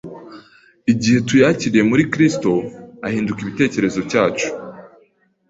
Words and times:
Igihe 0.91 1.17
tuyakiriye 1.27 1.83
muri 1.91 2.03
Kristo 2.11 2.51
ahinduka 3.07 3.39
ibitekerezo 3.41 3.99
cyacu. 4.11 4.47